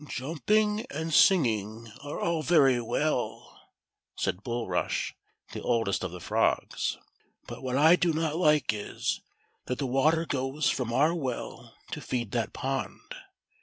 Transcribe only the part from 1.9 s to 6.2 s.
are all very well," said Bul rush, the oldest of the